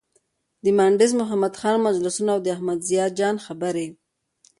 د 0.63 0.65
مانډس 0.77 1.11
محمد 1.21 1.53
خان 1.59 1.75
مجلسونه 1.87 2.29
او 2.35 2.39
د 2.43 2.47
احمد 2.55 2.79
ضیا 2.89 3.05
جان 3.19 3.35
خبرې. 3.45 3.87